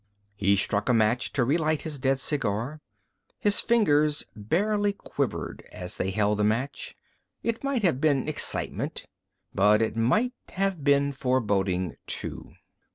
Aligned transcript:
He 0.35 0.55
struck 0.55 0.89
a 0.89 0.95
match 0.95 1.31
to 1.33 1.43
relight 1.43 1.83
his 1.83 1.99
dead 1.99 2.17
cigar. 2.19 2.81
His 3.39 3.59
fingers 3.59 4.25
barely 4.35 4.93
quivered 4.93 5.61
as 5.71 5.97
they 5.97 6.09
held 6.09 6.39
the 6.39 6.43
match. 6.43 6.95
It 7.43 7.63
might 7.63 7.83
have 7.83 8.01
been 8.01 8.27
excitement—but 8.27 9.79
it 9.79 9.95
might 9.95 10.33
have 10.55 10.83
been 10.83 11.11
foreboding, 11.11 11.97
too. 12.07 12.53